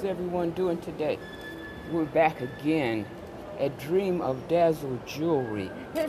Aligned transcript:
How's 0.00 0.08
everyone 0.08 0.52
doing 0.52 0.78
today? 0.78 1.18
We're 1.92 2.06
back 2.06 2.40
again 2.40 3.04
at 3.58 3.78
Dream 3.78 4.22
of 4.22 4.48
Dazzle 4.48 4.98
Jewelry. 5.04 5.70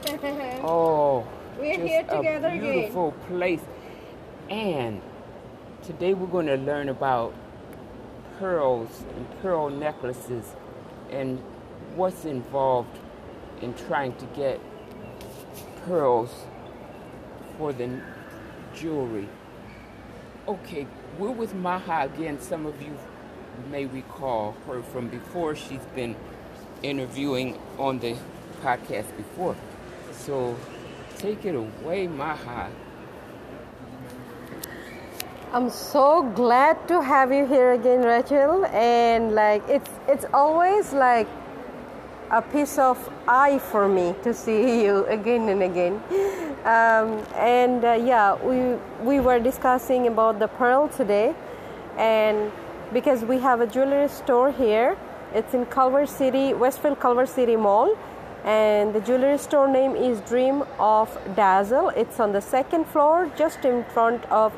Oh, 0.64 1.28
We're 1.60 1.78
here 1.78 2.04
together 2.04 2.48
a 2.48 2.56
again. 2.56 2.62
beautiful 2.62 3.12
place. 3.28 3.60
And 4.50 5.02
today 5.84 6.14
we're 6.14 6.28
going 6.28 6.46
to 6.48 6.56
learn 6.56 6.88
about 6.88 7.34
pearls 8.40 9.04
and 9.18 9.42
pearl 9.42 9.70
necklaces 9.70 10.46
and 11.10 11.38
what's 11.98 12.24
involved 12.24 12.98
in 13.62 13.74
trying 13.74 14.16
to 14.16 14.26
get 14.28 14.62
pearls 15.86 16.34
for 17.58 17.74
the 17.74 18.00
jewelry. 18.74 19.28
Okay, 20.48 20.88
we're 21.20 21.32
with 21.32 21.54
Maha 21.54 22.06
again. 22.06 22.40
Some 22.40 22.66
of 22.66 22.82
you 22.82 22.98
may 23.70 23.86
recall 23.86 24.56
her 24.68 24.82
from 24.82 25.10
before. 25.10 25.56
She's 25.56 25.86
been 25.96 26.16
interviewing 26.84 27.60
on 27.78 28.00
the 28.00 28.16
podcast 28.62 29.16
before. 29.18 29.56
So 30.12 30.56
take 31.18 31.46
it 31.46 31.56
away, 31.56 32.08
Maha. 32.08 32.70
I'm 35.54 35.70
so 35.70 36.24
glad 36.34 36.88
to 36.88 37.02
have 37.02 37.34
you 37.34 37.46
here 37.46 37.74
again, 37.74 38.04
Rachel. 38.04 38.66
And 38.68 39.36
like 39.36 39.62
it's 39.68 39.90
it's 40.08 40.26
always 40.34 40.94
like 40.94 41.28
a 42.32 42.42
piece 42.42 42.80
of 42.80 42.98
eye 43.28 43.60
for 43.60 43.90
me 43.90 44.16
to 44.24 44.34
see 44.34 44.82
you 44.84 45.06
again 45.08 45.50
and 45.50 45.62
again. 45.64 46.02
Um, 46.64 47.26
and 47.36 47.84
uh, 47.84 47.94
yeah, 47.94 48.36
we 48.36 48.78
we 49.04 49.20
were 49.20 49.40
discussing 49.40 50.08
about 50.08 50.40
the 50.40 50.48
pearl 50.48 50.88
today, 50.88 51.36
and 51.98 52.52
because 52.94 53.24
we 53.24 53.40
have 53.40 53.62
a 53.62 53.68
jewelry 53.68 54.10
store 54.10 54.52
here, 54.52 54.98
it's 55.34 55.54
in 55.54 55.66
Culver 55.66 56.06
City, 56.06 56.54
Westfield 56.54 57.00
Culver 57.00 57.26
City 57.26 57.56
Mall, 57.56 57.98
and 58.44 58.94
the 58.94 59.00
jewelry 59.00 59.38
store 59.38 59.68
name 59.68 59.96
is 59.96 60.20
Dream 60.22 60.64
of 60.80 61.18
Dazzle. 61.36 61.90
It's 61.90 62.20
on 62.20 62.32
the 62.34 62.42
second 62.42 62.86
floor, 62.86 63.32
just 63.38 63.66
in 63.66 63.86
front 63.86 64.26
of 64.26 64.54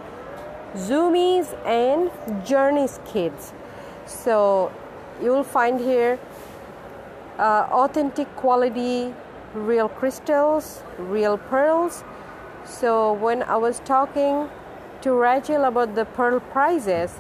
Zumiez 0.76 1.54
and 1.66 2.10
Journeys 2.46 3.00
Kids. 3.06 3.54
So 4.06 4.72
you'll 5.22 5.44
find 5.44 5.80
here 5.80 6.18
uh, 7.38 7.68
authentic 7.72 8.34
quality, 8.36 9.14
real 9.54 9.90
crystals, 9.90 10.82
real 10.98 11.38
pearls. 11.38 12.04
So 12.66 13.14
when 13.14 13.44
I 13.44 13.58
was 13.58 13.80
talking 13.82 14.50
to 15.02 15.14
Rachel 15.14 15.66
about 15.66 15.94
the 15.94 16.06
pearl 16.06 16.40
prices, 16.40 17.20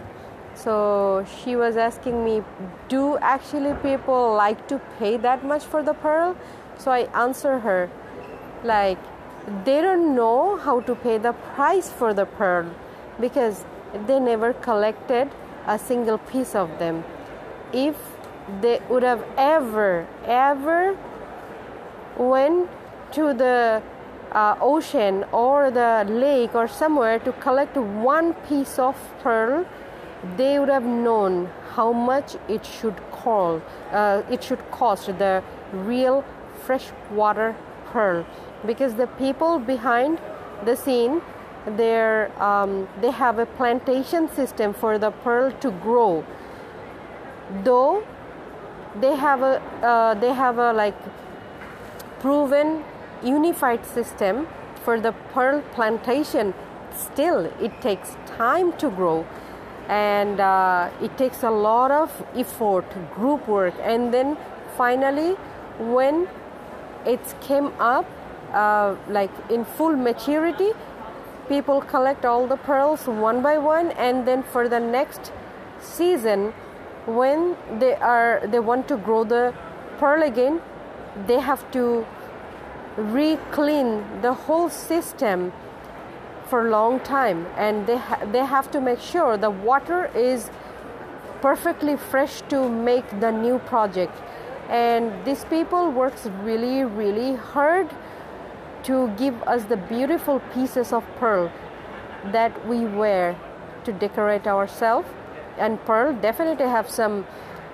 so 0.55 1.25
she 1.43 1.55
was 1.55 1.77
asking 1.77 2.23
me, 2.23 2.43
do 2.87 3.17
actually 3.17 3.73
people 3.81 4.33
like 4.35 4.67
to 4.67 4.79
pay 4.99 5.17
that 5.17 5.43
much 5.45 5.63
for 5.63 5.83
the 5.83 5.93
pearl? 5.93 6.35
So 6.77 6.91
I 6.91 7.01
answer 7.13 7.59
her, 7.59 7.89
like 8.63 8.97
they 9.65 9.81
don't 9.81 10.15
know 10.15 10.57
how 10.57 10.79
to 10.81 10.95
pay 10.95 11.17
the 11.17 11.33
price 11.33 11.89
for 11.89 12.13
the 12.13 12.25
pearl 12.25 12.73
because 13.19 13.65
they 14.07 14.19
never 14.19 14.53
collected 14.53 15.29
a 15.67 15.77
single 15.77 16.17
piece 16.17 16.55
of 16.55 16.79
them. 16.79 17.03
If 17.71 17.95
they 18.61 18.79
would 18.89 19.03
have 19.03 19.25
ever, 19.37 20.07
ever 20.25 20.97
went 22.17 22.69
to 23.13 23.33
the 23.33 23.81
uh, 24.31 24.55
ocean 24.59 25.23
or 25.31 25.71
the 25.71 26.05
lake 26.09 26.55
or 26.55 26.67
somewhere 26.67 27.19
to 27.19 27.31
collect 27.33 27.77
one 27.77 28.33
piece 28.49 28.79
of 28.79 28.95
pearl, 29.21 29.65
they 30.37 30.59
would 30.59 30.69
have 30.69 30.85
known 30.85 31.49
how 31.71 31.91
much 31.91 32.35
it 32.47 32.65
should 32.65 32.95
call, 33.11 33.61
uh, 33.91 34.21
it 34.29 34.43
should 34.43 34.71
cost 34.71 35.07
the 35.17 35.43
real 35.71 36.23
freshwater 36.65 37.55
pearl, 37.87 38.25
because 38.65 38.95
the 38.95 39.07
people 39.07 39.59
behind 39.59 40.19
the 40.65 40.75
scene, 40.75 41.21
they're, 41.65 42.31
um, 42.41 42.87
they 43.01 43.11
have 43.11 43.39
a 43.39 43.45
plantation 43.45 44.29
system 44.29 44.73
for 44.73 44.97
the 44.97 45.11
pearl 45.11 45.51
to 45.59 45.71
grow. 45.71 46.23
Though 47.63 48.05
they 48.99 49.15
have 49.15 49.41
a, 49.41 49.61
uh, 49.81 50.13
they 50.15 50.33
have 50.33 50.57
a 50.57 50.73
like 50.73 50.95
proven 52.19 52.83
unified 53.23 53.85
system 53.85 54.47
for 54.83 54.99
the 54.99 55.11
pearl 55.33 55.61
plantation. 55.73 56.53
Still 56.95 57.45
it 57.59 57.81
takes 57.81 58.15
time 58.37 58.73
to 58.73 58.89
grow 58.89 59.25
and 59.89 60.39
uh, 60.39 60.89
it 61.01 61.17
takes 61.17 61.43
a 61.43 61.49
lot 61.49 61.91
of 61.91 62.09
effort 62.35 62.85
group 63.13 63.47
work. 63.47 63.73
And 63.81 64.13
then 64.13 64.37
finally 64.77 65.35
when 65.79 66.27
it 67.05 67.21
came 67.41 67.67
up 67.79 68.05
uh, 68.53 68.95
like 69.09 69.31
in 69.49 69.65
full 69.65 69.95
maturity 69.95 70.71
people 71.49 71.81
collect 71.81 72.23
all 72.23 72.47
the 72.47 72.57
pearls 72.57 73.07
one 73.07 73.41
by 73.41 73.57
one. 73.57 73.91
And 73.91 74.27
then 74.27 74.43
for 74.43 74.69
the 74.69 74.79
next 74.79 75.31
season 75.79 76.53
when 77.05 77.57
they 77.79 77.95
are 77.95 78.41
they 78.47 78.59
want 78.59 78.87
to 78.87 78.97
grow 78.97 79.23
the 79.25 79.53
pearl 79.99 80.23
again 80.23 80.61
they 81.27 81.39
have 81.39 81.69
to 81.71 82.05
re-clean 82.95 84.21
the 84.21 84.33
whole 84.33 84.69
system 84.69 85.51
for 86.53 86.67
a 86.67 86.69
long 86.69 86.99
time 86.99 87.47
and 87.57 87.87
they 87.87 87.97
ha- 87.97 88.23
they 88.31 88.45
have 88.45 88.69
to 88.69 88.79
make 88.79 88.99
sure 88.99 89.37
the 89.37 89.49
water 89.69 90.01
is 90.23 90.51
perfectly 91.41 91.95
fresh 91.97 92.43
to 92.51 92.69
make 92.69 93.07
the 93.19 93.31
new 93.31 93.57
project. 93.69 94.21
And 94.69 95.25
these 95.25 95.45
people 95.45 95.89
works 95.89 96.27
really 96.43 96.83
really 96.83 97.33
hard 97.55 97.89
to 98.83 99.07
give 99.23 99.41
us 99.55 99.65
the 99.73 99.79
beautiful 99.95 100.41
pieces 100.53 100.93
of 100.93 101.03
pearl 101.23 101.51
that 102.37 102.53
we 102.67 102.85
wear 102.85 103.35
to 103.85 103.91
decorate 103.91 104.45
ourselves. 104.45 105.09
And 105.57 105.83
pearl 105.89 106.13
definitely 106.29 106.67
have 106.67 106.87
some 106.87 107.25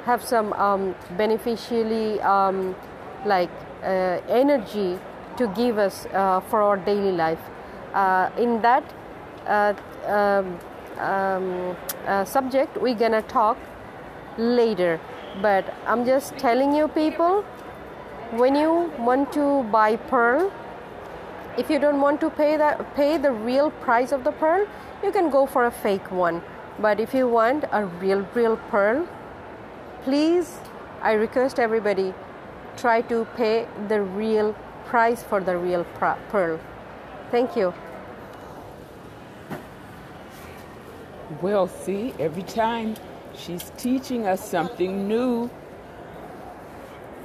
have 0.06 0.24
some 0.24 0.54
um, 0.54 0.96
beneficially 1.18 2.22
um, 2.22 2.76
like 3.26 3.52
uh, 3.84 4.42
energy 4.42 5.00
to 5.36 5.48
give 5.64 5.78
us 5.78 6.06
uh, 6.14 6.40
for 6.40 6.62
our 6.62 6.78
daily 6.78 7.12
life 7.12 7.59
in 8.38 8.62
that 8.62 8.84
uh, 9.50 9.74
um, 10.06 10.60
um, 11.00 11.76
uh, 12.06 12.26
subject 12.26 12.78
we're 12.78 12.96
gonna 12.96 13.22
talk 13.24 13.58
later. 14.38 15.00
But 15.42 15.74
i'm 15.86 16.06
just 16.06 16.38
telling 16.38 16.74
you 16.76 16.88
people 16.88 17.44
when 18.32 18.56
you 18.56 18.92
want 18.98 19.32
to 19.34 19.64
buy 19.72 19.96
pearl 19.96 20.52
if 21.58 21.70
you 21.70 21.80
don't 21.80 22.02
want 22.02 22.20
to 22.22 22.30
pay 22.30 22.58
that 22.58 22.96
pay 22.96 23.18
the 23.18 23.32
real 23.32 23.72
price 23.72 24.12
of 24.12 24.24
the 24.24 24.32
pearl 24.32 24.68
you 25.04 25.12
can 25.12 25.30
go 25.30 25.46
for 25.46 25.66
a 25.66 25.72
fake 25.72 26.12
one. 26.12 26.42
But 26.80 27.00
if 27.00 27.14
you 27.14 27.28
want 27.28 27.66
a 27.72 27.86
real 27.86 28.28
real 28.34 28.58
pearl 28.72 29.08
please 30.04 30.60
i 31.02 31.14
request 31.14 31.60
everybody 31.60 32.14
try 32.78 33.02
to 33.02 33.26
pay 33.36 33.68
the 33.88 34.02
real 34.02 34.56
price 34.86 35.22
for 35.22 35.40
the 35.42 35.56
real 35.58 35.84
pearl. 36.30 36.60
Thank 37.32 37.56
you 37.56 37.74
Well, 41.42 41.68
see, 41.68 42.14
every 42.20 42.44
time 42.44 42.96
she's 43.34 43.72
teaching 43.78 44.28
us 44.28 44.44
something 44.44 45.08
new. 45.08 45.50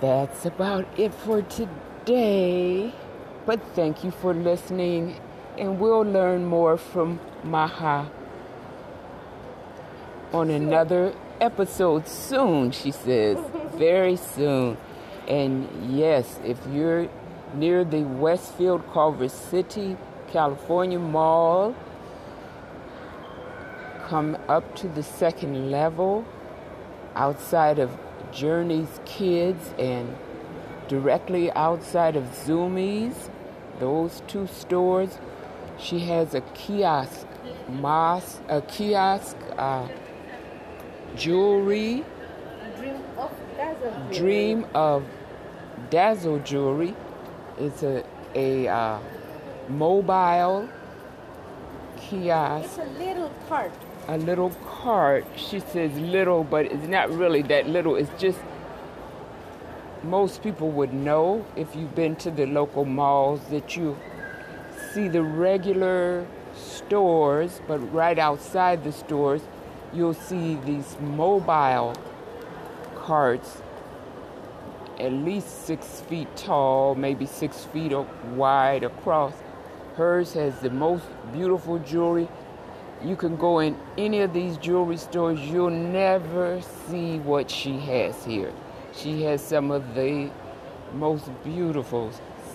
That's 0.00 0.46
about 0.46 0.87
it 0.96 1.12
for 1.12 1.43
today. 1.43 2.94
But 3.46 3.61
thank 3.75 4.05
you 4.05 4.11
for 4.11 4.32
listening, 4.32 5.20
and 5.58 5.81
we'll 5.81 6.02
learn 6.02 6.46
more 6.46 6.76
from 6.76 7.20
Maha 7.43 8.11
on 10.32 10.50
another 10.50 11.14
episode 11.40 12.08
soon, 12.08 12.70
she 12.70 12.90
says. 12.90 13.38
Very 13.75 14.16
soon. 14.16 14.76
And 15.26 15.69
yes, 15.90 16.38
if 16.44 16.58
you're 16.70 17.08
near 17.55 17.84
the 17.84 18.02
Westfield 18.02 18.82
Culver 18.93 19.28
City, 19.28 19.96
California 20.28 20.99
Mall, 20.99 21.75
come 24.05 24.37
up 24.49 24.77
to 24.77 24.89
the 24.89 25.03
second 25.03 25.71
level 25.71 26.25
outside 27.15 27.79
of 27.79 27.91
Journey's 28.33 29.01
Kids 29.05 29.73
and 29.79 30.15
directly 30.89 31.51
outside 31.53 32.17
of 32.17 32.25
Zumiez, 32.25 33.31
those 33.79 34.23
two 34.27 34.47
stores. 34.47 35.19
She 35.79 36.01
has 36.01 36.35
a 36.35 36.41
kiosk, 36.41 37.27
mosque, 37.69 38.43
a 38.49 38.61
kiosk, 38.62 39.37
uh, 39.56 39.89
jewelry, 41.17 42.05
dream 42.77 43.03
of 43.17 43.33
dazzle 43.57 44.12
Dream 44.12 44.67
of 44.75 45.05
Dazzle 45.91 46.39
Jewelry. 46.41 46.95
It's 47.59 47.83
a, 47.83 48.05
a 48.35 48.69
uh, 48.69 48.99
mobile 49.69 50.69
kiosk. 51.97 52.67
it's 52.67 52.79
a 52.79 52.85
little 52.99 53.33
cart 53.49 53.73
a 54.09 54.19
little 54.19 54.51
cart. 54.67 55.27
She 55.37 55.61
says 55.61 55.93
little, 55.99 56.45
but 56.45 56.67
it's 56.67 56.87
not 56.87 57.11
really 57.11 57.43
that 57.43 57.69
little. 57.69 57.97
It's 57.97 58.11
just 58.21 58.39
most 60.03 60.43
people 60.43 60.71
would 60.71 60.93
know 60.93 61.47
if 61.56 61.75
you've 61.75 61.95
been 61.95 62.17
to 62.17 62.31
the 62.31 62.47
local 62.47 62.85
malls 62.85 63.41
that 63.51 63.77
you 63.77 63.97
see 64.93 65.09
the 65.09 65.23
regular 65.23 66.27
stores, 66.55 67.61
but 67.67 67.79
right 67.93 68.19
outside 68.19 68.85
the 68.85 68.93
stores, 68.93 69.43
you'll 69.93 70.15
see 70.15 70.57
these 70.67 70.97
mobile 71.00 71.95
carts 72.97 73.62
at 74.99 75.12
least 75.12 75.67
six 75.67 76.00
feet 76.03 76.29
tall, 76.37 76.95
maybe 76.95 77.27
six 77.27 77.65
feet 77.65 77.93
wide 78.35 78.85
across. 78.85 79.35
Hers 79.97 80.35
has 80.35 80.59
the 80.61 80.71
most 80.71 81.05
beautiful 81.33 81.79
jewelry. 81.79 82.29
You 83.05 83.17
can 83.17 83.37
go 83.37 83.59
in 83.59 83.77
any 83.99 84.21
of 84.23 84.33
these 84.33 84.56
jewelry 84.56 84.97
stores, 84.97 85.39
you'll 85.41 85.69
never 85.69 86.62
see 86.89 87.19
what 87.19 87.51
she 87.51 87.79
has 87.81 88.25
here. 88.25 88.51
She 88.95 89.23
has 89.25 89.43
some 89.43 89.71
of 89.71 89.95
the 89.95 90.31
most 90.95 91.29
beautiful 91.43 92.11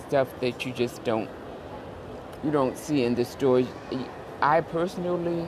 stuff 0.08 0.28
that 0.40 0.66
you 0.66 0.74
just 0.74 1.04
don't 1.04 1.30
you 2.44 2.52
don't 2.52 2.78
see 2.78 3.04
in 3.04 3.16
the 3.16 3.26
stores. 3.26 3.68
I 4.42 4.62
personally 4.62 5.48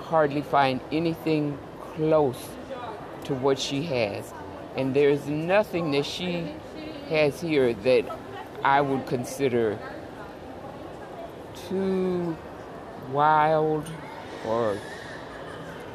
hardly 0.00 0.42
find 0.42 0.80
anything 0.92 1.56
close 1.94 2.48
to 3.24 3.34
what 3.34 3.58
she 3.58 3.84
has. 3.84 4.34
And 4.76 4.94
there's 4.94 5.26
nothing 5.28 5.92
that 5.92 6.04
she 6.04 6.52
has 7.08 7.40
here 7.40 7.72
that 7.72 8.04
I 8.64 8.80
would 8.80 9.06
consider 9.06 9.78
too 11.68 12.36
wild 13.10 13.88
or 14.46 14.78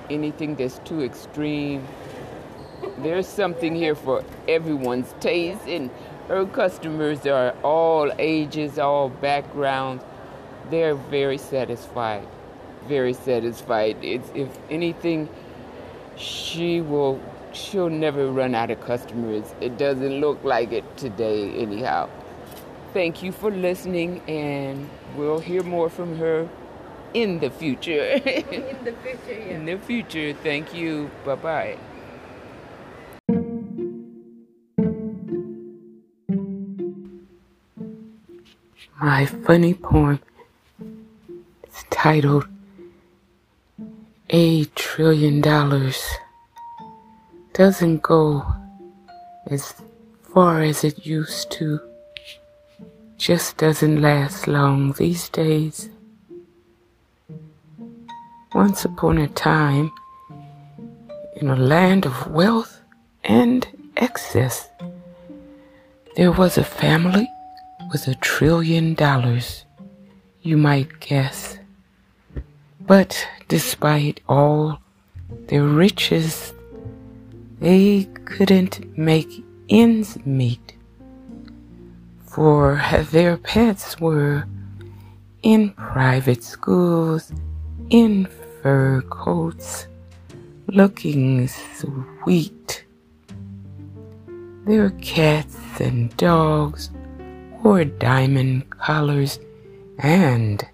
anything 0.10 0.56
that's 0.56 0.80
too 0.80 1.04
extreme. 1.04 1.88
There's 3.00 3.28
something 3.28 3.76
here 3.76 3.96
for 3.96 4.24
everyone's 4.48 5.14
taste, 5.20 5.68
and 5.68 5.90
her 6.28 6.46
customers 6.46 7.26
are 7.26 7.52
all 7.64 8.12
ages, 8.20 8.80
all 8.80 9.10
backgrounds. 9.10 10.04
They're 10.70 10.96
very 10.96 11.38
satisfied. 11.38 12.28
Very 12.88 13.14
satisfied. 13.14 13.98
It's, 14.02 14.32
if 14.34 14.50
anything, 14.70 15.30
she 16.16 16.82
will 16.82 17.20
she'll 17.52 17.90
never 17.90 18.32
run 18.32 18.56
out 18.56 18.70
of 18.72 18.80
customers. 18.82 19.44
It 19.60 19.78
doesn't 19.78 20.22
look 20.22 20.44
like 20.44 20.72
it 20.72 20.98
today, 20.98 21.52
anyhow. 21.56 22.10
Thank 22.94 23.24
you 23.24 23.32
for 23.32 23.52
listening, 23.52 24.22
and 24.28 24.90
we'll 25.16 25.40
hear 25.40 25.64
more 25.64 25.90
from 25.90 26.18
her 26.18 26.48
in 27.14 27.40
the 27.40 27.50
future. 27.50 28.04
in 28.04 28.84
the 28.84 28.94
future, 29.04 29.20
yeah. 29.28 29.56
In 29.56 29.66
the 29.66 29.78
future. 29.78 30.34
Thank 30.34 30.74
you. 30.74 31.10
Bye 31.26 31.36
bye. 31.36 31.78
My 39.02 39.26
funny 39.26 39.74
poem 39.74 40.20
is 40.80 41.84
titled 41.90 42.46
A 44.30 44.66
Trillion 44.76 45.42
Dollars 45.42 46.04
doesn't 47.54 48.02
go 48.02 48.46
as 49.48 49.74
far 50.22 50.62
as 50.62 50.84
it 50.84 51.06
used 51.06 51.52
to. 51.52 51.80
Just 53.18 53.58
doesn't 53.58 54.02
last 54.02 54.48
long 54.48 54.94
these 54.94 55.28
days. 55.30 55.90
Once 58.54 58.84
upon 58.84 59.19
a 59.19 59.28
time, 59.28 59.92
in 61.36 61.50
a 61.50 61.56
land 61.56 62.04
of 62.04 62.31
wealth 62.31 62.81
and 63.24 63.68
excess, 63.96 64.68
there 66.16 66.31
was 66.31 66.57
a 66.57 66.63
family 66.63 67.30
with 67.92 68.07
a 68.07 68.16
trillion 68.16 68.96
dollars, 68.96 69.66
you 70.42 70.57
might 70.57 71.00
guess. 71.00 71.60
But 72.81 73.28
despite 73.48 74.19
all 74.28 74.80
their 75.48 75.63
riches 75.63 76.52
they 77.60 78.06
couldn't 78.25 78.98
make 78.98 79.30
ends 79.69 80.18
meet, 80.25 80.74
for 82.25 82.81
their 83.12 83.38
pets 83.38 84.00
were 84.00 84.45
in 85.44 85.69
private 85.74 86.44
schools, 86.44 87.31
in 87.92 88.28
fur 88.62 89.02
coats, 89.10 89.88
looking 90.68 91.48
sweet. 91.48 92.84
Their 94.66 94.92
cats 95.02 95.58
and 95.80 96.16
dogs 96.18 96.90
wore 97.64 97.86
diamond 97.86 98.70
collars 98.70 99.40
and 99.98 100.66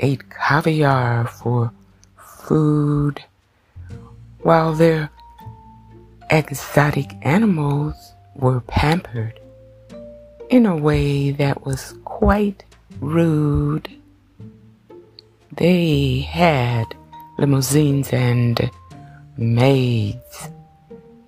ate 0.00 0.28
caviar 0.30 1.26
for 1.26 1.72
food, 2.16 3.22
while 4.42 4.74
their 4.74 5.10
exotic 6.30 7.12
animals 7.22 7.94
were 8.34 8.60
pampered 8.62 9.38
in 10.48 10.66
a 10.66 10.76
way 10.76 11.30
that 11.30 11.64
was 11.64 11.94
quite 12.04 12.64
rude. 13.00 13.88
They 15.56 16.20
had 16.20 16.86
limousines 17.40 18.12
and 18.12 18.70
maids, 19.38 20.50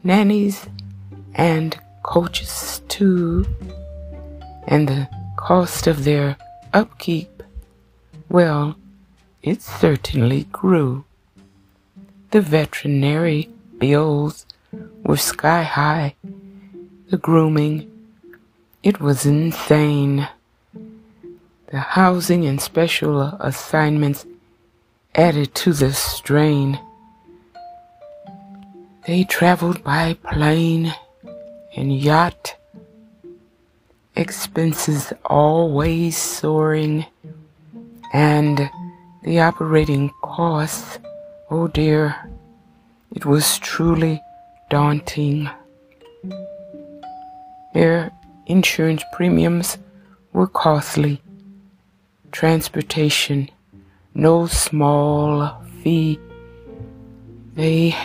nannies 0.05 0.69
and 1.35 1.79
coaches 2.03 2.83
too, 2.89 3.47
and 4.69 4.87
the 4.89 5.09
cost 5.37 5.87
of 5.87 6.05
their 6.05 6.37
upkeep, 6.75 7.43
well, 8.29 8.77
it 9.43 9.63
certainly 9.63 10.45
grew. 10.53 11.05
The 12.31 12.43
veterinary 12.43 13.49
bills 13.79 14.47
were 15.05 15.17
sky 15.17 15.63
high. 15.63 16.15
The 17.09 17.17
grooming, 17.17 17.91
it 18.83 19.01
was 19.01 19.25
insane. 19.25 20.29
The 21.71 21.81
housing 21.81 22.45
and 22.45 22.61
special 22.61 23.23
assignments 23.23 24.27
added 25.15 25.55
to 25.55 25.73
the 25.73 25.93
strain. 25.93 26.81
They 29.07 29.25
traveled 29.25 29.83
by 29.85 30.15
plane 30.15 30.95
and 31.77 31.97
yacht, 31.97 32.57
expenses 34.17 35.13
always 35.25 36.17
soaring, 36.17 37.07
and 38.13 38.71
the 39.23 39.41
operating 39.41 40.11
costs, 40.23 40.99
oh 41.51 41.69
dear, 41.69 42.31
it 43.11 43.27
was 43.27 43.59
truly 43.59 44.21
daunting. 44.71 45.51
Their 47.75 48.13
insurance 48.47 49.03
premiums 49.13 49.79
were 50.33 50.47
costly. 50.47 51.23
Transportation, 52.31 53.51
no 54.15 54.47
small 54.47 55.63
fee. 55.83 56.19
They 57.55 57.97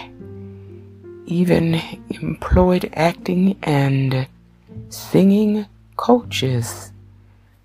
even 1.25 1.81
employed 2.09 2.89
acting 2.93 3.57
and 3.63 4.27
singing 4.89 5.65
coaches 5.95 6.91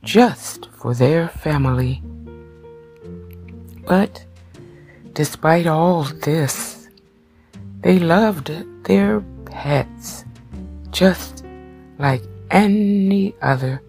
just 0.02 0.68
for 0.70 0.94
their 0.94 1.28
family. 1.28 2.02
But 3.86 4.24
despite 5.12 5.66
all 5.66 6.04
this, 6.04 6.88
they 7.80 7.98
loved 7.98 8.50
their 8.84 9.20
pets 9.44 10.24
just 10.90 11.44
like 11.98 12.22
any 12.50 13.34
other, 13.40 13.82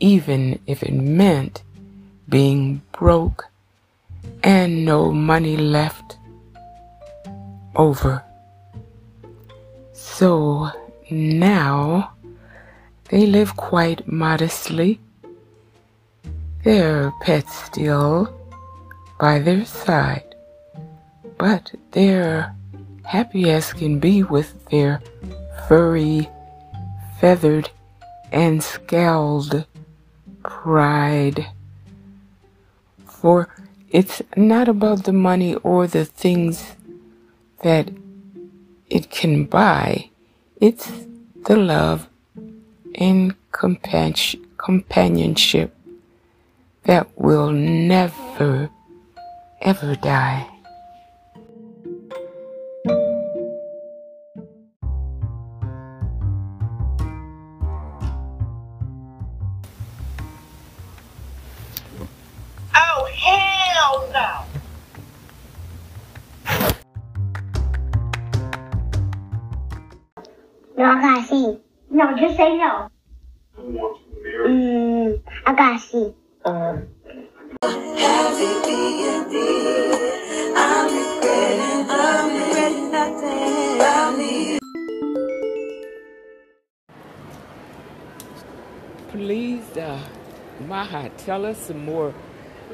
even 0.00 0.58
if 0.66 0.82
it 0.82 0.92
meant 0.92 1.62
being 2.32 2.82
broke 2.90 3.44
and 4.42 4.84
no 4.84 5.12
money 5.12 5.56
left 5.56 6.16
over. 7.76 8.24
So 9.92 10.70
now 11.10 12.14
they 13.10 13.26
live 13.26 13.54
quite 13.56 14.08
modestly, 14.08 14.98
their 16.64 17.12
pets 17.20 17.54
still 17.66 18.34
by 19.20 19.38
their 19.38 19.64
side 19.64 20.32
but 21.42 21.74
they're 21.90 22.54
happy 23.02 23.50
as 23.50 23.72
can 23.72 23.98
be 23.98 24.22
with 24.22 24.64
their 24.66 25.02
furry, 25.66 26.30
feathered, 27.18 27.68
and 28.30 28.62
scowled 28.62 29.66
pride. 30.44 31.44
For 33.22 33.48
it's 33.88 34.20
not 34.36 34.66
about 34.66 35.04
the 35.04 35.12
money 35.12 35.54
or 35.54 35.86
the 35.86 36.04
things 36.04 36.74
that 37.62 37.88
it 38.90 39.10
can 39.10 39.44
buy. 39.44 40.10
It's 40.60 40.90
the 41.46 41.56
love 41.56 42.08
and 42.96 43.36
companionship 43.52 45.72
that 46.82 47.16
will 47.16 47.52
never, 47.52 48.70
ever 49.60 49.94
die. 49.94 50.51
See. 71.24 71.58
No, 71.90 72.16
just 72.16 72.36
say 72.36 72.56
no. 72.56 72.88
Mm, 73.58 75.22
I 75.46 75.54
gotta 75.54 75.78
see. 75.78 76.14
Um. 76.44 76.88
Please, 89.10 89.76
uh, 89.76 90.00
Maha, 90.66 91.10
tell 91.18 91.44
us 91.44 91.58
some 91.58 91.84
more 91.84 92.14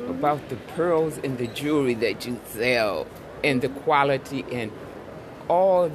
about 0.08 0.48
the 0.48 0.56
pearls 0.56 1.18
and 1.18 1.36
the 1.36 1.48
jewelry 1.48 1.94
that 1.94 2.24
you 2.26 2.40
sell 2.46 3.06
and 3.42 3.60
the 3.60 3.68
quality 3.68 4.44
and 4.52 4.70
all 5.48 5.90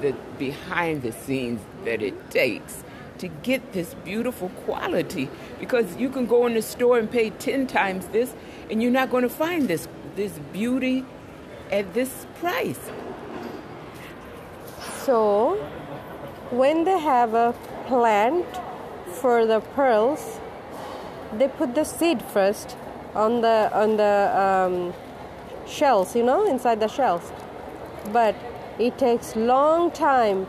the 0.00 0.14
behind 0.38 1.02
the 1.02 1.12
scenes 1.12 1.60
that 1.88 2.02
it 2.02 2.30
takes 2.30 2.84
to 3.18 3.28
get 3.42 3.72
this 3.72 3.94
beautiful 4.04 4.50
quality 4.64 5.28
because 5.58 5.96
you 5.96 6.08
can 6.08 6.26
go 6.26 6.46
in 6.46 6.54
the 6.54 6.62
store 6.62 6.98
and 6.98 7.10
pay 7.10 7.30
10 7.30 7.66
times 7.66 8.06
this 8.08 8.34
and 8.70 8.82
you're 8.82 8.92
not 8.92 9.10
going 9.10 9.22
to 9.22 9.34
find 9.44 9.68
this 9.68 9.88
this 10.14 10.38
beauty 10.52 11.04
at 11.70 11.94
this 11.94 12.26
price. 12.40 12.80
So, 15.04 15.54
when 16.50 16.84
they 16.84 16.98
have 16.98 17.34
a 17.34 17.54
plant 17.86 18.46
for 19.20 19.46
the 19.46 19.60
pearls, 19.60 20.40
they 21.38 21.48
put 21.48 21.74
the 21.74 21.84
seed 21.84 22.20
first 22.20 22.76
on 23.14 23.40
the 23.40 23.70
on 23.72 23.96
the 23.96 24.16
um, 24.44 24.94
shells, 25.66 26.16
you 26.16 26.24
know, 26.24 26.46
inside 26.50 26.80
the 26.80 26.88
shells. 26.88 27.32
But 28.12 28.34
it 28.78 28.98
takes 28.98 29.36
long 29.36 29.90
time 29.92 30.46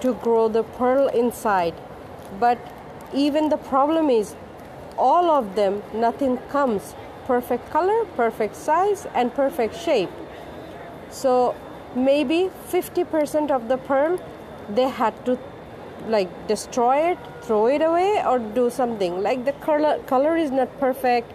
to 0.00 0.14
grow 0.14 0.48
the 0.48 0.62
pearl 0.62 1.08
inside. 1.08 1.74
But 2.38 2.58
even 3.14 3.48
the 3.48 3.56
problem 3.56 4.10
is, 4.10 4.34
all 4.96 5.30
of 5.30 5.54
them, 5.54 5.82
nothing 5.94 6.38
comes 6.48 6.94
perfect 7.26 7.70
color, 7.70 8.04
perfect 8.16 8.56
size, 8.56 9.06
and 9.14 9.32
perfect 9.34 9.76
shape. 9.76 10.10
So 11.10 11.54
maybe 11.94 12.50
50% 12.68 13.50
of 13.50 13.68
the 13.68 13.78
pearl 13.78 14.18
they 14.68 14.88
had 14.88 15.24
to 15.24 15.38
like 16.06 16.30
destroy 16.46 17.10
it, 17.10 17.18
throw 17.42 17.66
it 17.66 17.82
away, 17.82 18.22
or 18.24 18.38
do 18.38 18.70
something. 18.70 19.22
Like 19.22 19.44
the 19.44 19.52
color 19.52 19.98
color 20.06 20.36
is 20.36 20.50
not 20.50 20.78
perfect, 20.80 21.32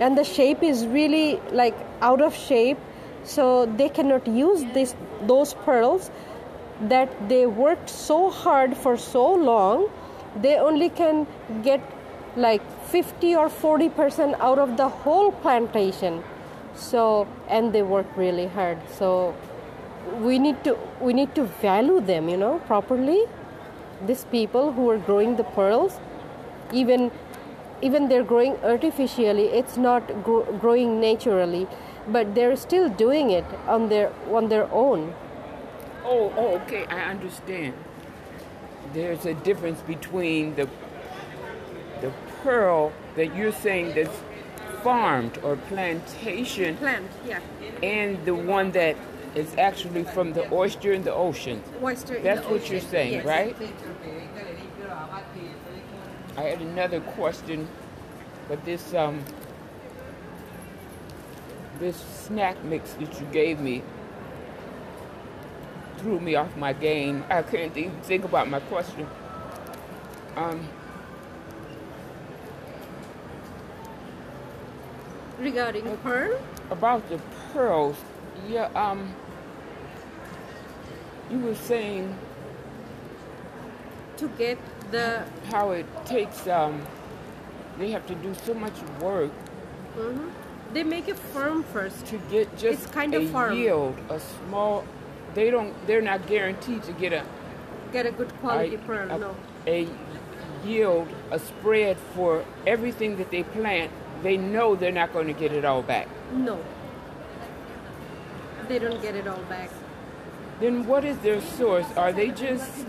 and 0.00 0.16
the 0.16 0.24
shape 0.24 0.62
is 0.62 0.86
really 0.86 1.40
like 1.52 1.76
out 2.00 2.20
of 2.20 2.34
shape, 2.34 2.78
so 3.24 3.66
they 3.66 3.88
cannot 3.88 4.26
use 4.26 4.64
this 4.74 4.94
those 5.22 5.54
pearls 5.54 6.10
that 6.80 7.28
they 7.28 7.46
worked 7.46 7.88
so 7.88 8.30
hard 8.30 8.76
for 8.76 8.96
so 8.96 9.32
long. 9.32 9.90
They 10.40 10.56
only 10.56 10.88
can 10.88 11.26
get 11.62 11.80
like 12.36 12.62
50 12.86 13.34
or 13.34 13.48
40 13.48 13.88
percent 13.90 14.34
out 14.40 14.58
of 14.58 14.76
the 14.76 14.88
whole 14.88 15.32
plantation. 15.32 16.22
So 16.74 17.28
and 17.48 17.72
they 17.72 17.82
work 17.82 18.06
really 18.16 18.46
hard. 18.46 18.78
So 18.90 19.34
we 20.20 20.38
need 20.38 20.64
to 20.64 20.78
we 21.00 21.12
need 21.12 21.34
to 21.34 21.44
value 21.44 22.00
them 22.00 22.28
you 22.28 22.36
know 22.36 22.58
properly. 22.66 23.24
These 24.06 24.24
people 24.24 24.72
who 24.72 24.88
are 24.90 24.98
growing 24.98 25.36
the 25.36 25.44
pearls 25.44 26.00
even 26.72 27.10
even 27.82 28.08
they're 28.08 28.24
growing 28.24 28.56
artificially 28.62 29.46
it's 29.60 29.76
not 29.76 30.06
gro- 30.22 30.44
growing 30.60 31.00
naturally 31.00 31.66
but 32.08 32.34
they're 32.34 32.56
still 32.56 32.88
doing 32.88 33.30
it 33.30 33.44
on 33.66 33.88
their 33.88 34.12
on 34.32 34.48
their 34.48 34.70
own 34.72 35.14
Oh, 36.04 36.32
oh, 36.36 36.56
okay, 36.60 36.86
I 36.86 37.10
understand. 37.10 37.74
There's 38.92 39.24
a 39.24 39.34
difference 39.34 39.80
between 39.82 40.54
the 40.56 40.68
the 42.00 42.12
pearl 42.42 42.92
that 43.14 43.34
you're 43.36 43.52
saying 43.52 43.94
that's 43.94 44.20
farmed 44.82 45.38
or 45.44 45.54
plantation 45.54 46.76
plant 46.76 47.06
yeah 47.24 47.38
and 47.82 48.24
the 48.24 48.34
one 48.34 48.72
that 48.72 48.96
is 49.34 49.54
actually 49.56 50.04
from 50.04 50.32
the 50.32 50.52
oyster 50.52 50.92
in 50.92 51.04
the 51.04 51.14
ocean. 51.14 51.62
oyster 51.82 52.18
That's 52.20 52.46
what 52.46 52.68
you're 52.68 52.80
saying, 52.80 53.24
right? 53.24 53.56
I 56.36 56.42
had 56.42 56.60
another 56.60 57.00
question, 57.00 57.68
but 58.48 58.64
this 58.64 58.92
um 58.94 59.24
this 61.78 61.96
snack 61.96 62.62
mix 62.64 62.92
that 62.94 63.20
you 63.20 63.26
gave 63.32 63.58
me 63.58 63.82
threw 66.02 66.18
me 66.20 66.34
off 66.34 66.54
my 66.56 66.72
game. 66.72 67.24
I 67.30 67.42
couldn't 67.42 67.76
even 67.76 67.98
think 68.02 68.24
about 68.24 68.48
my 68.48 68.60
question. 68.60 69.06
Um, 70.36 70.68
regarding 75.38 75.96
pearl 75.98 76.38
about 76.70 77.08
the 77.08 77.18
pearls, 77.52 77.96
yeah, 78.48 78.66
um, 78.74 79.14
you 81.30 81.38
were 81.38 81.54
saying 81.54 82.16
to 84.16 84.28
get 84.38 84.58
the 84.90 85.24
how 85.50 85.70
it 85.70 85.86
takes, 86.04 86.46
um, 86.46 86.82
they 87.78 87.90
have 87.90 88.06
to 88.06 88.14
do 88.16 88.34
so 88.44 88.54
much 88.54 88.74
work 89.00 89.30
Mm-hmm. 89.96 90.28
they 90.72 90.82
make 90.84 91.06
it 91.08 91.18
firm 91.18 91.62
first 91.64 92.06
to 92.06 92.16
get 92.30 92.50
just 92.56 92.84
It's 92.84 92.86
kind 92.92 93.12
a 93.14 93.18
of 93.18 93.30
firm. 93.30 93.54
yield, 93.54 93.94
a 94.08 94.18
small. 94.18 94.84
They 95.34 95.50
don't. 95.50 95.74
They're 95.86 96.02
not 96.02 96.26
guaranteed 96.26 96.82
to 96.84 96.92
get 96.92 97.12
a 97.12 97.24
get 97.92 98.06
a 98.06 98.12
good 98.12 98.32
quality 98.40 98.74
a- 98.74 98.78
pearl 98.78 99.10
a- 99.10 99.18
no 99.18 99.36
a 99.66 99.88
yield, 100.64 101.08
a 101.30 101.38
spread 101.38 101.96
for 102.14 102.44
everything 102.66 103.16
that 103.16 103.30
they 103.30 103.42
plant. 103.42 103.90
They 104.22 104.36
know 104.36 104.76
they're 104.76 104.92
not 104.92 105.12
going 105.12 105.26
to 105.26 105.32
get 105.32 105.52
it 105.52 105.64
all 105.64 105.82
back. 105.82 106.08
no 106.32 106.58
they 108.68 108.78
don't 108.78 109.02
get 109.02 109.14
it 109.16 109.26
all 109.26 109.42
back 109.48 109.68
Then 110.60 110.86
what 110.86 111.04
is 111.04 111.18
their 111.18 111.40
source? 111.40 111.86
Are 111.96 112.12
they 112.12 112.30
just 112.30 112.86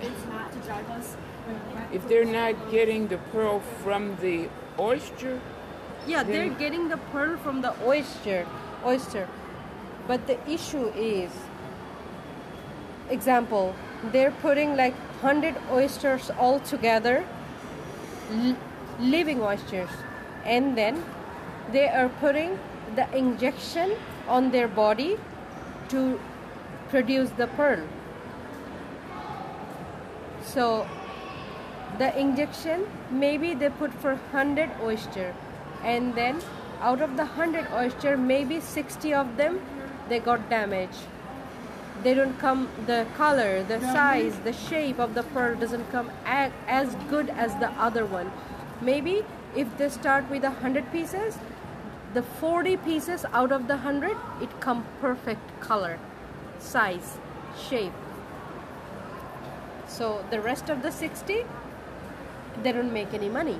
if 1.91 2.07
they're 2.07 2.25
not 2.41 2.53
getting 2.71 3.07
the 3.07 3.17
pearl 3.33 3.59
from 3.83 4.15
the 4.21 4.47
oyster? 4.79 5.41
Yeah, 6.07 6.23
they're 6.23 6.49
getting 6.49 6.89
the 6.89 6.97
pearl 7.11 7.37
from 7.37 7.61
the 7.61 7.73
oyster, 7.83 8.45
oyster. 8.85 9.27
But 10.07 10.27
the 10.27 10.37
issue 10.49 10.87
is, 10.95 11.31
example, 13.13 13.73
they're 14.11 14.35
putting 14.41 14.75
like 14.75 14.95
hundred 15.21 15.55
oysters 15.71 16.29
all 16.37 16.59
together, 16.59 17.23
living 18.99 19.41
oysters, 19.41 19.89
and 20.43 20.77
then 20.77 21.03
they 21.71 21.87
are 21.87 22.09
putting 22.19 22.59
the 22.95 23.07
injection 23.17 23.95
on 24.27 24.51
their 24.51 24.67
body 24.67 25.17
to 25.89 26.19
produce 26.89 27.29
the 27.37 27.47
pearl. 27.47 27.87
So 30.43 30.87
the 31.97 32.09
injection 32.19 32.85
maybe 33.09 33.53
they 33.53 33.69
put 33.69 33.93
for 33.93 34.15
100 34.15 34.69
oyster. 34.81 35.33
And 35.83 36.13
then 36.15 36.41
out 36.81 37.01
of 37.01 37.17
the 37.17 37.25
100 37.25 37.67
oyster 37.73 38.17
maybe 38.17 38.59
60 38.59 39.13
of 39.13 39.37
them 39.37 39.59
they 40.09 40.19
got 40.19 40.49
damaged 40.49 41.07
they 42.01 42.13
don't 42.13 42.37
come 42.39 42.69
the 42.87 43.05
color 43.15 43.63
the 43.63 43.79
size 43.79 44.37
the 44.43 44.53
shape 44.53 44.99
of 44.99 45.13
the 45.13 45.23
pearl 45.23 45.55
doesn't 45.55 45.89
come 45.91 46.09
as 46.25 46.95
good 47.09 47.29
as 47.29 47.55
the 47.55 47.69
other 47.71 48.05
one. 48.05 48.31
Maybe 48.81 49.23
if 49.55 49.77
they 49.77 49.89
start 49.89 50.29
with 50.29 50.43
a 50.43 50.49
100 50.49 50.91
pieces 50.91 51.37
the 52.13 52.23
40 52.23 52.77
pieces 52.77 53.25
out 53.33 53.51
of 53.51 53.67
the 53.67 53.75
100 53.75 54.17
it 54.41 54.59
come 54.59 54.85
perfect 55.01 55.59
color 55.59 55.99
size 56.59 57.17
shape. 57.69 57.93
So 59.87 60.25
the 60.31 60.41
rest 60.41 60.69
of 60.69 60.81
the 60.81 60.91
60 60.91 61.45
they 62.63 62.71
don't 62.71 62.93
make 62.93 63.13
any 63.13 63.29
money. 63.29 63.59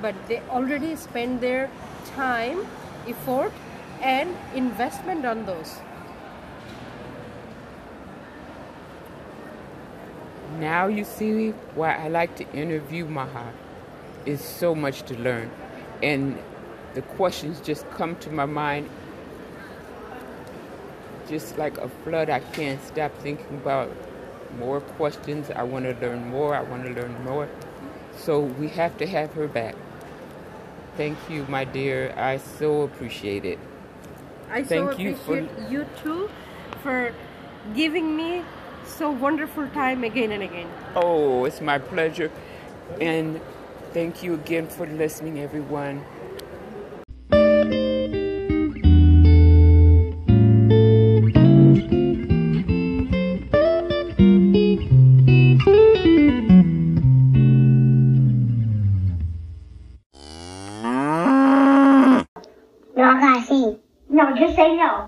But 0.00 0.14
they 0.28 0.40
already 0.50 0.96
spend 0.96 1.40
their 1.40 1.70
time 2.14 2.66
effort 3.08 3.52
and 4.02 4.36
investment 4.54 5.24
on 5.24 5.46
those. 5.46 5.78
Now 10.58 10.86
you 10.86 11.04
see 11.04 11.50
why 11.74 11.94
I 11.96 12.08
like 12.08 12.36
to 12.36 12.50
interview 12.52 13.04
Maha. 13.06 13.52
It's 14.24 14.44
so 14.44 14.74
much 14.74 15.02
to 15.02 15.18
learn. 15.18 15.50
And 16.02 16.38
the 16.94 17.02
questions 17.02 17.60
just 17.60 17.88
come 17.90 18.16
to 18.16 18.30
my 18.30 18.46
mind 18.46 18.88
just 21.28 21.58
like 21.58 21.76
a 21.78 21.88
flood. 21.88 22.30
I 22.30 22.40
can't 22.40 22.82
stop 22.82 23.12
thinking 23.18 23.56
about 23.56 23.90
more 24.58 24.80
questions. 24.80 25.50
I 25.50 25.62
want 25.64 25.84
to 25.84 25.92
learn 26.06 26.28
more. 26.30 26.54
I 26.54 26.62
want 26.62 26.84
to 26.84 26.90
learn 26.92 27.22
more. 27.24 27.48
So 28.16 28.40
we 28.40 28.68
have 28.68 28.96
to 28.98 29.06
have 29.06 29.32
her 29.34 29.48
back. 29.48 29.74
Thank 30.96 31.18
you, 31.28 31.44
my 31.48 31.64
dear. 31.64 32.14
I 32.16 32.38
so 32.38 32.82
appreciate 32.82 33.44
it. 33.44 33.58
I 34.50 34.62
Thank 34.62 34.92
so 34.92 34.98
you 34.98 35.10
appreciate 35.16 35.50
for- 35.50 35.70
you 35.70 35.86
too 36.02 36.30
for 36.82 37.12
giving 37.74 38.16
me 38.16 38.42
so 38.86 39.10
wonderful 39.10 39.68
time 39.68 40.04
again 40.04 40.32
and 40.32 40.42
again. 40.42 40.68
Oh, 40.94 41.44
it's 41.44 41.60
my 41.60 41.78
pleasure. 41.78 42.30
And 43.00 43.40
thank 43.92 44.22
you 44.22 44.34
again 44.34 44.68
for 44.68 44.86
listening, 44.86 45.40
everyone. 45.40 46.04
No, 62.96 63.04
I 63.12 63.44
see. 63.46 63.76
No, 64.08 64.34
just 64.36 64.56
say 64.56 64.74
no. 64.76 65.05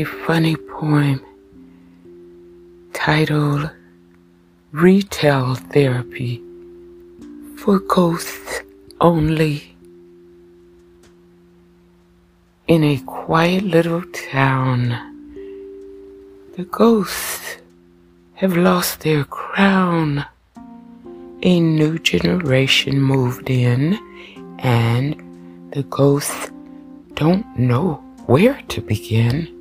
A 0.00 0.04
funny 0.04 0.56
poem 0.56 1.20
titled 2.94 3.68
Retail 4.72 5.56
Therapy 5.56 6.42
for 7.58 7.80
Ghosts 7.80 8.62
Only. 8.98 9.76
In 12.66 12.82
a 12.82 12.96
quiet 13.00 13.64
little 13.64 14.02
town, 14.32 14.96
the 16.56 16.64
ghosts 16.64 17.58
have 18.36 18.56
lost 18.56 19.00
their 19.00 19.24
crown. 19.24 20.24
A 21.42 21.60
new 21.60 21.98
generation 21.98 23.02
moved 23.02 23.50
in, 23.50 23.98
and 24.60 25.14
the 25.74 25.82
ghosts 25.82 26.50
don't 27.16 27.44
know 27.58 27.96
where 28.24 28.62
to 28.68 28.80
begin. 28.80 29.59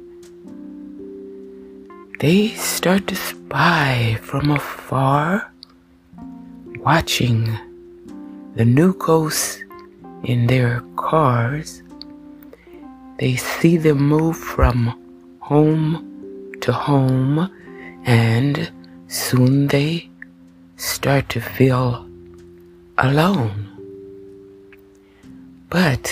They 2.20 2.50
start 2.50 3.08
to 3.08 3.16
spy 3.16 4.20
from 4.22 4.52
afar, 4.52 5.54
watching 6.84 7.48
the 8.56 8.66
new 8.66 8.92
ghosts 8.92 9.64
in 10.26 10.48
their 10.48 10.82
cars. 10.98 11.82
They 13.20 13.38
see 13.38 13.78
them 13.78 14.10
move 14.10 14.36
from 14.36 15.00
home 15.40 16.52
to 16.60 16.74
home, 16.74 17.50
and 18.04 18.70
soon 19.08 19.68
they 19.68 20.10
start 20.76 21.30
to 21.30 21.40
feel 21.40 22.06
alone. 22.98 23.64
But 25.70 26.04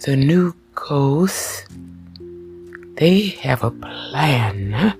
the 0.00 0.14
new 0.14 0.54
ghosts, 0.74 1.64
they 2.96 3.28
have 3.42 3.64
a 3.64 3.70
plan. 3.70 4.94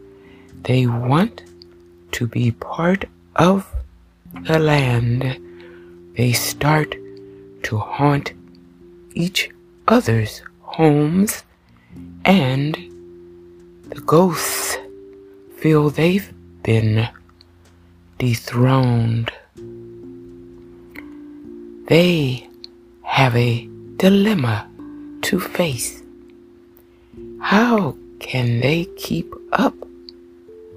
They 0.63 0.87
want 0.87 1.43
to 2.13 2.27
be 2.27 2.51
part 2.53 3.05
of 3.37 3.67
the 4.43 4.59
land. 4.59 5.39
They 6.17 6.33
start 6.33 6.95
to 7.65 7.79
haunt 7.79 8.33
each 9.15 9.51
other's 9.89 10.43
homes, 10.61 11.45
and 12.25 12.75
the 13.89 14.01
ghosts 14.01 14.77
feel 15.59 15.91
they've 15.91 16.33
been 16.63 17.09
dethroned. 18.19 19.31
They 21.87 22.49
have 23.03 23.37
a 23.37 23.69
dilemma 23.97 24.69
to 25.23 25.39
face. 25.39 26.04
How 27.45 27.95
can 28.21 28.61
they 28.61 28.87
keep 28.97 29.31
up 29.53 29.75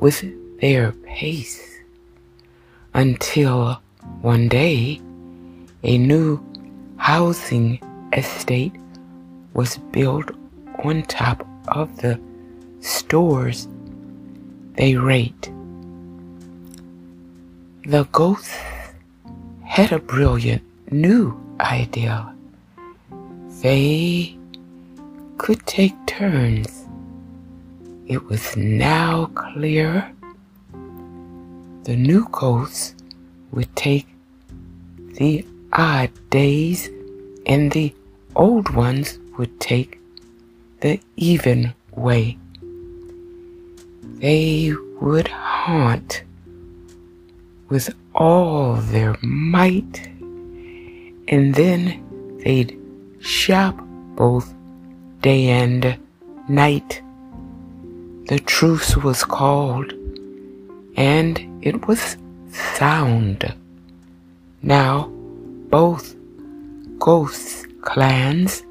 with 0.02 0.22
their 0.60 0.92
pace? 0.92 1.80
Until 2.94 3.80
one 4.20 4.50
day, 4.50 5.00
a 5.84 5.98
new 5.98 6.44
housing 6.98 7.80
estate 8.12 8.74
was 9.54 9.78
built 9.94 10.32
on 10.84 11.04
top 11.04 11.48
of 11.70 12.02
the 12.02 12.20
stores 12.82 13.70
they 14.74 14.98
rate. 14.98 15.50
The 17.86 18.04
ghosts 18.12 18.60
had 19.64 19.94
a 19.94 20.00
brilliant 20.00 20.64
new 20.92 21.34
idea. 21.62 22.36
They 23.62 24.37
could 25.38 25.66
take 25.66 25.94
turns. 26.06 26.86
It 28.08 28.26
was 28.26 28.58
now 28.58 29.30
clear 29.36 30.12
the 31.84 31.96
new 31.96 32.28
ghosts 32.32 32.96
would 33.52 33.74
take 33.76 34.08
the 35.20 35.46
odd 35.74 36.12
days 36.30 36.90
and 37.46 37.72
the 37.72 37.94
old 38.36 38.70
ones 38.70 39.20
would 39.38 39.60
take 39.60 40.00
the 40.82 41.00
even 41.16 41.74
way. 41.96 42.38
They 44.20 44.74
would 45.02 45.28
haunt 45.28 46.24
with 47.70 47.94
all 48.16 48.76
their 48.76 49.16
might, 49.22 50.08
and 51.28 51.54
then 51.54 52.40
they'd 52.44 52.78
shop 53.20 53.78
both 54.16 54.54
day 55.22 55.50
and 55.50 55.98
night. 56.48 57.02
The 58.28 58.40
truce 58.40 58.98
was 58.98 59.24
called, 59.24 59.94
and 60.96 61.60
it 61.62 61.88
was 61.88 62.18
sound. 62.52 63.54
Now 64.62 65.10
both 65.70 66.16
ghosts 67.00 67.66
clans 67.82 68.64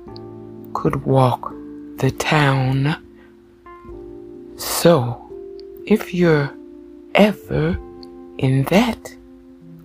could 0.72 1.04
walk 1.04 1.52
the 1.98 2.10
town. 2.10 2.96
So, 4.56 5.30
if 5.86 6.12
you're 6.12 6.52
ever 7.14 7.78
in 8.38 8.64
that 8.64 9.16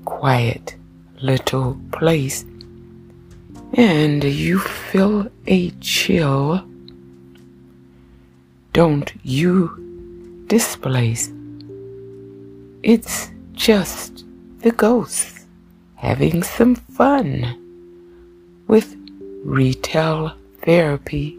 quiet 0.06 0.76
little 1.21 1.80
place 1.91 2.45
and 3.73 4.23
you 4.23 4.60
feel 4.60 5.27
a 5.47 5.69
chill, 5.79 6.63
don't 8.73 9.12
you 9.23 10.45
displace. 10.47 11.31
It's 12.84 13.31
just 13.53 14.25
the 14.60 14.71
ghosts 14.71 15.45
having 15.95 16.43
some 16.43 16.75
fun 16.75 17.55
with 18.67 18.95
retail 19.43 20.34
therapy 20.62 21.38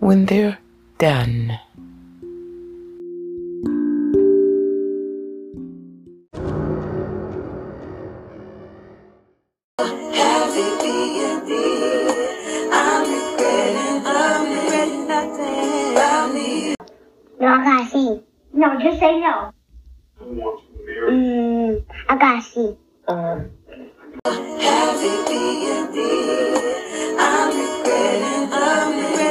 when 0.00 0.26
they're 0.26 0.58
done. 0.98 1.58
No, 17.42 17.48
I 17.48 17.64
gotta 17.64 17.90
see. 17.90 18.20
No, 18.52 18.78
just 18.78 19.00
say 19.00 19.18
no. 19.18 19.50
Mm, 20.20 21.84
I 22.08 22.16
gotta 22.16 22.40
see. 22.40 22.76
Happy 24.62 25.10
being 25.26 25.90
me. 25.90 26.08
I'm 27.18 27.48
regretting, 27.58 28.52
I'm 28.52 28.96
regretting. 28.96 29.21